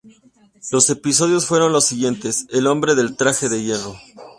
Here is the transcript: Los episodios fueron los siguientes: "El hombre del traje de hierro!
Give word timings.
Los 0.71 0.89
episodios 0.89 1.45
fueron 1.45 1.73
los 1.73 1.85
siguientes: 1.85 2.47
"El 2.49 2.65
hombre 2.65 2.95
del 2.95 3.15
traje 3.15 3.49
de 3.49 3.61
hierro! 3.63 3.93